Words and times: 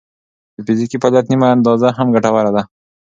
د 0.55 0.57
فزیکي 0.67 0.97
فعالیت 1.01 1.25
نیمه 1.31 1.47
اندازه 1.55 1.87
هم 1.97 2.07
ګټوره 2.15 2.51
ده. 2.55 2.61